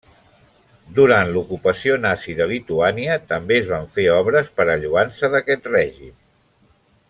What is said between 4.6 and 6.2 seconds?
a lloança d'aquest règim.